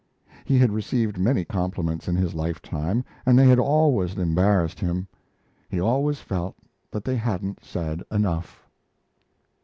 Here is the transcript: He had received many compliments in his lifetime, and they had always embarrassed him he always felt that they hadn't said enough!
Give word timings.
He 0.45 0.57
had 0.57 0.71
received 0.71 1.19
many 1.19 1.45
compliments 1.45 2.07
in 2.07 2.15
his 2.15 2.33
lifetime, 2.33 3.05
and 3.23 3.37
they 3.37 3.47
had 3.47 3.59
always 3.59 4.15
embarrassed 4.17 4.79
him 4.79 5.07
he 5.69 5.79
always 5.79 6.19
felt 6.19 6.55
that 6.89 7.03
they 7.05 7.17
hadn't 7.17 7.63
said 7.63 8.01
enough! 8.11 8.65